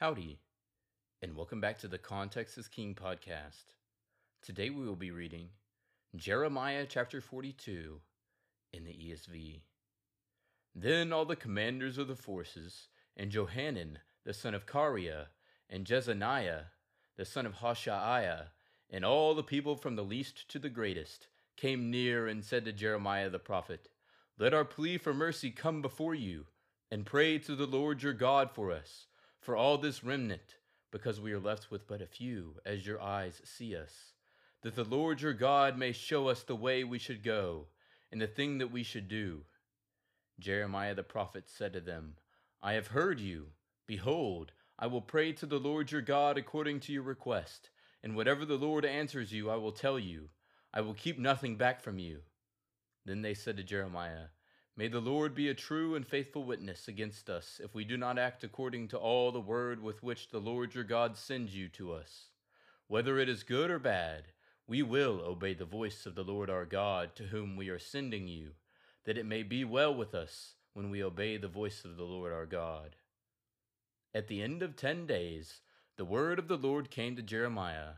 Howdy, 0.00 0.38
and 1.20 1.36
welcome 1.36 1.60
back 1.60 1.78
to 1.80 1.86
the 1.86 1.98
Context 1.98 2.56
is 2.56 2.68
King 2.68 2.94
podcast. 2.94 3.74
Today 4.40 4.70
we 4.70 4.86
will 4.86 4.96
be 4.96 5.10
reading 5.10 5.50
Jeremiah 6.16 6.86
chapter 6.88 7.20
42 7.20 8.00
in 8.72 8.84
the 8.84 8.92
ESV. 8.92 9.60
Then 10.74 11.12
all 11.12 11.26
the 11.26 11.36
commanders 11.36 11.98
of 11.98 12.08
the 12.08 12.16
forces, 12.16 12.88
and 13.14 13.30
Johanan 13.30 13.98
the 14.24 14.32
son 14.32 14.54
of 14.54 14.64
Kareah, 14.64 15.26
and 15.68 15.84
Jezaniah 15.84 16.68
the 17.18 17.26
son 17.26 17.44
of 17.44 17.56
Hoshaiah, 17.56 18.52
and 18.88 19.04
all 19.04 19.34
the 19.34 19.42
people 19.42 19.76
from 19.76 19.96
the 19.96 20.02
least 20.02 20.48
to 20.48 20.58
the 20.58 20.70
greatest, 20.70 21.26
came 21.58 21.90
near 21.90 22.26
and 22.26 22.42
said 22.42 22.64
to 22.64 22.72
Jeremiah 22.72 23.28
the 23.28 23.38
prophet, 23.38 23.90
Let 24.38 24.54
our 24.54 24.64
plea 24.64 24.96
for 24.96 25.12
mercy 25.12 25.50
come 25.50 25.82
before 25.82 26.14
you, 26.14 26.46
and 26.90 27.04
pray 27.04 27.38
to 27.40 27.54
the 27.54 27.66
Lord 27.66 28.02
your 28.02 28.14
God 28.14 28.50
for 28.50 28.72
us 28.72 29.08
for 29.40 29.56
all 29.56 29.78
this 29.78 30.04
remnant, 30.04 30.56
because 30.90 31.20
we 31.20 31.32
are 31.32 31.40
left 31.40 31.70
with 31.70 31.86
but 31.86 32.02
a 32.02 32.06
few, 32.06 32.56
as 32.64 32.86
your 32.86 33.00
eyes 33.00 33.40
see 33.44 33.74
us, 33.74 34.12
that 34.62 34.74
the 34.74 34.84
Lord 34.84 35.20
your 35.20 35.32
God 35.32 35.78
may 35.78 35.92
show 35.92 36.28
us 36.28 36.42
the 36.42 36.54
way 36.54 36.84
we 36.84 36.98
should 36.98 37.22
go, 37.22 37.66
and 38.12 38.20
the 38.20 38.26
thing 38.26 38.58
that 38.58 38.70
we 38.70 38.82
should 38.82 39.08
do. 39.08 39.42
Jeremiah 40.38 40.94
the 40.94 41.02
prophet 41.02 41.44
said 41.48 41.72
to 41.72 41.80
them, 41.80 42.14
I 42.62 42.74
have 42.74 42.88
heard 42.88 43.20
you. 43.20 43.46
Behold, 43.86 44.52
I 44.78 44.86
will 44.86 45.00
pray 45.00 45.32
to 45.32 45.46
the 45.46 45.58
Lord 45.58 45.90
your 45.90 46.02
God 46.02 46.36
according 46.38 46.80
to 46.80 46.92
your 46.92 47.02
request, 47.02 47.70
and 48.02 48.14
whatever 48.14 48.44
the 48.44 48.56
Lord 48.56 48.84
answers 48.84 49.32
you, 49.32 49.50
I 49.50 49.56
will 49.56 49.72
tell 49.72 49.98
you. 49.98 50.28
I 50.72 50.80
will 50.82 50.94
keep 50.94 51.18
nothing 51.18 51.56
back 51.56 51.80
from 51.80 51.98
you. 51.98 52.20
Then 53.04 53.22
they 53.22 53.34
said 53.34 53.56
to 53.56 53.64
Jeremiah, 53.64 54.26
May 54.76 54.88
the 54.88 55.00
Lord 55.00 55.34
be 55.34 55.48
a 55.48 55.54
true 55.54 55.94
and 55.94 56.06
faithful 56.06 56.44
witness 56.44 56.88
against 56.88 57.28
us 57.28 57.60
if 57.62 57.74
we 57.74 57.84
do 57.84 57.96
not 57.96 58.18
act 58.18 58.44
according 58.44 58.88
to 58.88 58.98
all 58.98 59.32
the 59.32 59.40
word 59.40 59.82
with 59.82 60.02
which 60.02 60.28
the 60.28 60.38
Lord 60.38 60.74
your 60.74 60.84
God 60.84 61.16
sends 61.16 61.54
you 61.54 61.68
to 61.70 61.92
us. 61.92 62.30
Whether 62.86 63.18
it 63.18 63.28
is 63.28 63.42
good 63.42 63.70
or 63.70 63.78
bad, 63.78 64.24
we 64.66 64.82
will 64.82 65.20
obey 65.20 65.54
the 65.54 65.64
voice 65.64 66.06
of 66.06 66.14
the 66.14 66.24
Lord 66.24 66.48
our 66.48 66.64
God 66.64 67.14
to 67.16 67.24
whom 67.24 67.56
we 67.56 67.68
are 67.68 67.78
sending 67.78 68.28
you, 68.28 68.52
that 69.04 69.18
it 69.18 69.26
may 69.26 69.42
be 69.42 69.64
well 69.64 69.94
with 69.94 70.14
us 70.14 70.54
when 70.72 70.90
we 70.90 71.02
obey 71.02 71.36
the 71.36 71.48
voice 71.48 71.84
of 71.84 71.96
the 71.96 72.04
Lord 72.04 72.32
our 72.32 72.46
God. 72.46 72.96
At 74.14 74.28
the 74.28 74.40
end 74.42 74.62
of 74.62 74.76
ten 74.76 75.06
days, 75.06 75.60
the 75.96 76.04
word 76.04 76.38
of 76.38 76.48
the 76.48 76.56
Lord 76.56 76.90
came 76.90 77.16
to 77.16 77.22
Jeremiah. 77.22 77.94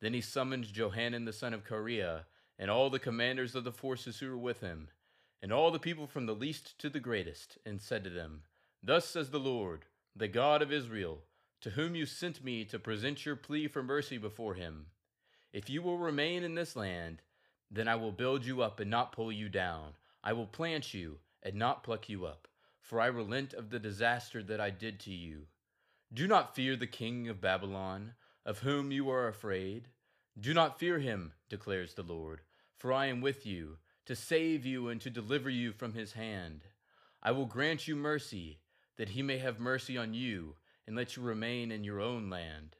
Then 0.00 0.12
he 0.12 0.20
summoned 0.20 0.72
Johanan 0.72 1.24
the 1.24 1.32
son 1.32 1.54
of 1.54 1.64
Kareah 1.64 2.24
and 2.58 2.70
all 2.70 2.90
the 2.90 2.98
commanders 2.98 3.54
of 3.54 3.64
the 3.64 3.72
forces 3.72 4.18
who 4.18 4.28
were 4.30 4.36
with 4.36 4.60
him 4.60 4.88
and 5.42 5.52
all 5.52 5.70
the 5.70 5.78
people 5.78 6.06
from 6.06 6.26
the 6.26 6.34
least 6.34 6.78
to 6.78 6.90
the 6.90 7.00
greatest, 7.00 7.58
and 7.64 7.80
said 7.80 8.04
to 8.04 8.10
them, 8.10 8.42
Thus 8.82 9.06
says 9.06 9.30
the 9.30 9.38
Lord, 9.38 9.86
the 10.14 10.28
God 10.28 10.62
of 10.62 10.72
Israel, 10.72 11.22
to 11.62 11.70
whom 11.70 11.94
you 11.94 12.06
sent 12.06 12.44
me 12.44 12.64
to 12.64 12.78
present 12.78 13.24
your 13.24 13.36
plea 13.36 13.66
for 13.68 13.82
mercy 13.82 14.18
before 14.18 14.54
him. 14.54 14.86
If 15.52 15.68
you 15.68 15.82
will 15.82 15.98
remain 15.98 16.42
in 16.42 16.54
this 16.54 16.76
land, 16.76 17.22
then 17.70 17.88
I 17.88 17.96
will 17.96 18.12
build 18.12 18.44
you 18.44 18.62
up 18.62 18.80
and 18.80 18.90
not 18.90 19.12
pull 19.12 19.30
you 19.32 19.48
down. 19.48 19.92
I 20.22 20.32
will 20.32 20.46
plant 20.46 20.92
you 20.92 21.18
and 21.42 21.54
not 21.54 21.82
pluck 21.82 22.08
you 22.08 22.26
up, 22.26 22.48
for 22.80 23.00
I 23.00 23.06
relent 23.06 23.54
of 23.54 23.70
the 23.70 23.78
disaster 23.78 24.42
that 24.42 24.60
I 24.60 24.70
did 24.70 25.00
to 25.00 25.10
you. 25.10 25.46
Do 26.12 26.26
not 26.26 26.54
fear 26.54 26.76
the 26.76 26.86
king 26.86 27.28
of 27.28 27.40
Babylon, 27.40 28.14
of 28.44 28.60
whom 28.60 28.90
you 28.90 29.10
are 29.10 29.28
afraid. 29.28 29.88
Do 30.38 30.52
not 30.52 30.78
fear 30.78 30.98
him, 30.98 31.32
declares 31.48 31.94
the 31.94 32.02
Lord, 32.02 32.40
for 32.76 32.92
I 32.92 33.06
am 33.06 33.20
with 33.20 33.46
you 33.46 33.78
to 34.10 34.16
save 34.16 34.66
you 34.66 34.88
and 34.88 35.00
to 35.00 35.08
deliver 35.08 35.48
you 35.48 35.70
from 35.70 35.94
his 35.94 36.14
hand. 36.14 36.62
I 37.22 37.30
will 37.30 37.46
grant 37.46 37.86
you 37.86 37.94
mercy, 37.94 38.58
that 38.96 39.10
he 39.10 39.22
may 39.22 39.38
have 39.38 39.60
mercy 39.60 39.96
on 39.96 40.14
you, 40.14 40.56
and 40.84 40.96
let 40.96 41.14
you 41.14 41.22
remain 41.22 41.70
in 41.70 41.84
your 41.84 42.00
own 42.00 42.28
land. 42.28 42.74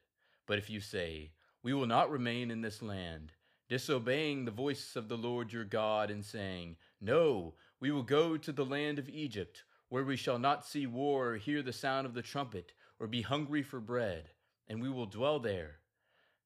But 0.48 0.58
if 0.58 0.68
you 0.68 0.80
say, 0.80 1.30
We 1.62 1.72
will 1.72 1.86
not 1.86 2.10
remain 2.10 2.50
in 2.50 2.62
this 2.62 2.82
land, 2.82 3.30
disobeying 3.68 4.44
the 4.44 4.50
voice 4.50 4.96
of 4.96 5.06
the 5.06 5.16
Lord 5.16 5.52
your 5.52 5.62
God, 5.62 6.10
and 6.10 6.24
saying, 6.24 6.74
No, 7.00 7.54
we 7.78 7.92
will 7.92 8.02
go 8.02 8.36
to 8.36 8.50
the 8.50 8.66
land 8.66 8.98
of 8.98 9.08
Egypt, 9.08 9.62
where 9.88 10.02
we 10.02 10.16
shall 10.16 10.40
not 10.40 10.66
see 10.66 10.88
war 10.88 11.28
or 11.28 11.36
hear 11.36 11.62
the 11.62 11.72
sound 11.72 12.08
of 12.08 12.14
the 12.14 12.22
trumpet, 12.22 12.72
or 12.98 13.06
be 13.06 13.22
hungry 13.22 13.62
for 13.62 13.78
bread, 13.78 14.30
and 14.66 14.82
we 14.82 14.88
will 14.88 15.06
dwell 15.06 15.38
there. 15.38 15.76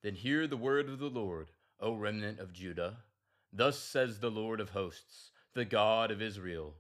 Then 0.02 0.14
hear 0.14 0.46
the 0.46 0.58
word 0.58 0.90
of 0.90 0.98
the 0.98 1.08
Lord, 1.08 1.52
O 1.80 1.94
remnant 1.94 2.38
of 2.38 2.52
Judah. 2.52 2.98
Thus 3.56 3.78
says 3.78 4.18
the 4.18 4.32
Lord 4.32 4.58
of 4.58 4.70
hosts, 4.70 5.30
the 5.52 5.64
God 5.64 6.10
of 6.10 6.20
Israel 6.20 6.74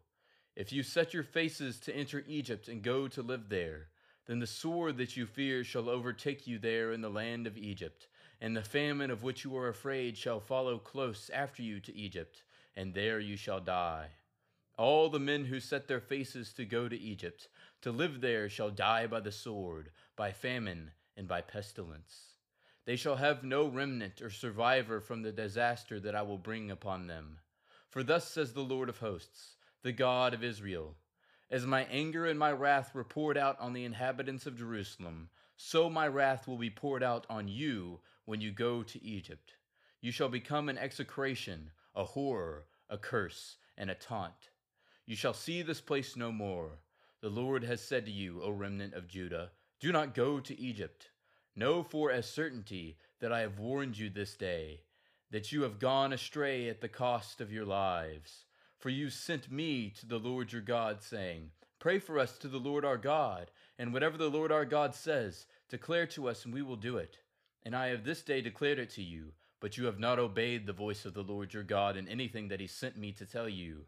If 0.56 0.72
you 0.72 0.82
set 0.82 1.14
your 1.14 1.22
faces 1.22 1.78
to 1.80 1.94
enter 1.94 2.24
Egypt 2.26 2.66
and 2.66 2.82
go 2.82 3.06
to 3.06 3.22
live 3.22 3.48
there, 3.48 3.90
then 4.26 4.40
the 4.40 4.46
sword 4.48 4.96
that 4.96 5.16
you 5.16 5.24
fear 5.24 5.62
shall 5.62 5.88
overtake 5.88 6.48
you 6.48 6.58
there 6.58 6.90
in 6.90 7.00
the 7.00 7.08
land 7.08 7.46
of 7.46 7.56
Egypt, 7.56 8.08
and 8.40 8.56
the 8.56 8.62
famine 8.62 9.12
of 9.12 9.22
which 9.22 9.44
you 9.44 9.56
are 9.56 9.68
afraid 9.68 10.16
shall 10.16 10.40
follow 10.40 10.78
close 10.78 11.30
after 11.32 11.62
you 11.62 11.78
to 11.78 11.94
Egypt, 11.94 12.42
and 12.74 12.92
there 12.92 13.20
you 13.20 13.36
shall 13.36 13.60
die. 13.60 14.08
All 14.76 15.08
the 15.08 15.20
men 15.20 15.44
who 15.44 15.60
set 15.60 15.86
their 15.86 16.00
faces 16.00 16.52
to 16.54 16.64
go 16.64 16.88
to 16.88 16.98
Egypt, 16.98 17.46
to 17.82 17.92
live 17.92 18.20
there, 18.20 18.48
shall 18.48 18.70
die 18.70 19.06
by 19.06 19.20
the 19.20 19.30
sword, 19.30 19.90
by 20.16 20.32
famine, 20.32 20.90
and 21.16 21.28
by 21.28 21.40
pestilence. 21.40 22.34
They 22.86 22.96
shall 22.96 23.16
have 23.16 23.42
no 23.42 23.66
remnant 23.66 24.20
or 24.20 24.28
survivor 24.28 25.00
from 25.00 25.22
the 25.22 25.32
disaster 25.32 25.98
that 26.00 26.14
I 26.14 26.22
will 26.22 26.38
bring 26.38 26.70
upon 26.70 27.06
them. 27.06 27.38
For 27.88 28.02
thus 28.02 28.28
says 28.28 28.52
the 28.52 28.60
Lord 28.60 28.88
of 28.88 28.98
hosts, 28.98 29.56
the 29.82 29.92
God 29.92 30.34
of 30.34 30.44
Israel 30.44 30.96
As 31.50 31.64
my 31.64 31.84
anger 31.84 32.26
and 32.26 32.38
my 32.38 32.52
wrath 32.52 32.94
were 32.94 33.04
poured 33.04 33.38
out 33.38 33.58
on 33.58 33.72
the 33.72 33.84
inhabitants 33.84 34.44
of 34.46 34.58
Jerusalem, 34.58 35.30
so 35.56 35.88
my 35.88 36.06
wrath 36.08 36.46
will 36.46 36.58
be 36.58 36.70
poured 36.70 37.02
out 37.02 37.26
on 37.30 37.48
you 37.48 38.00
when 38.26 38.40
you 38.40 38.50
go 38.50 38.82
to 38.82 39.02
Egypt. 39.02 39.54
You 40.00 40.10
shall 40.10 40.28
become 40.28 40.68
an 40.68 40.76
execration, 40.76 41.70
a 41.94 42.04
horror, 42.04 42.66
a 42.90 42.98
curse, 42.98 43.56
and 43.78 43.90
a 43.90 43.94
taunt. 43.94 44.50
You 45.06 45.16
shall 45.16 45.34
see 45.34 45.62
this 45.62 45.80
place 45.80 46.16
no 46.16 46.32
more. 46.32 46.80
The 47.20 47.30
Lord 47.30 47.64
has 47.64 47.80
said 47.80 48.04
to 48.04 48.12
you, 48.12 48.42
O 48.42 48.50
remnant 48.50 48.92
of 48.92 49.08
Judah, 49.08 49.52
Do 49.80 49.92
not 49.92 50.14
go 50.14 50.40
to 50.40 50.60
Egypt. 50.60 51.08
Know 51.56 51.84
for 51.84 52.10
a 52.10 52.20
certainty 52.20 52.96
that 53.20 53.32
I 53.32 53.40
have 53.40 53.60
warned 53.60 53.96
you 53.96 54.10
this 54.10 54.34
day, 54.34 54.80
that 55.30 55.52
you 55.52 55.62
have 55.62 55.78
gone 55.78 56.12
astray 56.12 56.68
at 56.68 56.80
the 56.80 56.88
cost 56.88 57.40
of 57.40 57.52
your 57.52 57.64
lives. 57.64 58.44
For 58.80 58.90
you 58.90 59.08
sent 59.08 59.52
me 59.52 59.90
to 59.90 60.06
the 60.06 60.18
Lord 60.18 60.52
your 60.52 60.62
God, 60.62 61.00
saying, 61.00 61.52
Pray 61.78 62.00
for 62.00 62.18
us 62.18 62.38
to 62.38 62.48
the 62.48 62.58
Lord 62.58 62.84
our 62.84 62.96
God, 62.96 63.52
and 63.78 63.92
whatever 63.92 64.16
the 64.16 64.30
Lord 64.30 64.50
our 64.50 64.64
God 64.64 64.96
says, 64.96 65.46
declare 65.68 66.06
to 66.08 66.28
us, 66.28 66.44
and 66.44 66.52
we 66.52 66.62
will 66.62 66.76
do 66.76 66.96
it. 66.96 67.18
And 67.62 67.76
I 67.76 67.88
have 67.88 68.02
this 68.02 68.22
day 68.22 68.40
declared 68.40 68.80
it 68.80 68.90
to 68.90 69.02
you, 69.02 69.32
but 69.60 69.76
you 69.76 69.84
have 69.84 70.00
not 70.00 70.18
obeyed 70.18 70.66
the 70.66 70.72
voice 70.72 71.04
of 71.04 71.14
the 71.14 71.22
Lord 71.22 71.54
your 71.54 71.62
God 71.62 71.96
in 71.96 72.08
anything 72.08 72.48
that 72.48 72.60
he 72.60 72.66
sent 72.66 72.98
me 72.98 73.12
to 73.12 73.26
tell 73.26 73.48
you. 73.48 73.84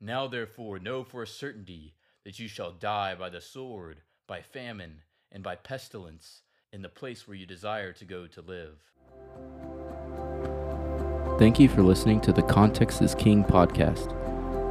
Now 0.00 0.26
therefore 0.26 0.78
know 0.78 1.04
for 1.04 1.22
a 1.22 1.26
certainty 1.26 1.96
that 2.24 2.38
you 2.38 2.48
shall 2.48 2.72
die 2.72 3.14
by 3.14 3.28
the 3.28 3.42
sword, 3.42 4.00
by 4.26 4.40
famine, 4.40 5.02
and 5.30 5.42
by 5.42 5.56
pestilence 5.56 6.42
in 6.72 6.82
the 6.82 6.88
place 6.88 7.26
where 7.26 7.36
you 7.36 7.46
desire 7.46 7.92
to 7.92 8.04
go 8.04 8.26
to 8.28 8.40
live. 8.42 8.76
Thank 11.38 11.58
you 11.58 11.68
for 11.68 11.82
listening 11.82 12.20
to 12.22 12.32
the 12.32 12.42
Context 12.42 13.02
is 13.02 13.14
King 13.14 13.44
podcast. 13.44 14.14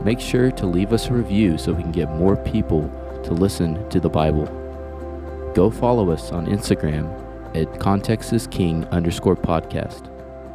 Make 0.03 0.19
sure 0.19 0.51
to 0.51 0.65
leave 0.65 0.93
us 0.93 1.07
a 1.07 1.13
review 1.13 1.57
so 1.57 1.73
we 1.73 1.83
can 1.83 1.91
get 1.91 2.09
more 2.11 2.37
people 2.37 2.83
to 3.23 3.33
listen 3.33 3.87
to 3.89 3.99
the 3.99 4.09
Bible. 4.09 4.45
Go 5.55 5.69
follow 5.69 6.11
us 6.11 6.31
on 6.31 6.45
Instagram 6.45 7.07
at 7.55 7.79
Context 7.79 8.31
is 8.31 8.47
King 8.47 8.85
underscore 8.85 9.35
podcast. 9.35 10.09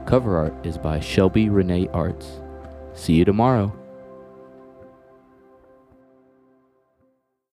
Cover 0.07 0.37
art 0.39 0.55
is 0.65 0.79
by 0.79 1.01
Shelby 1.01 1.49
Renee 1.49 1.89
Arts. 1.93 2.41
See 2.95 3.15
you 3.15 3.25
tomorrow. 3.25 3.73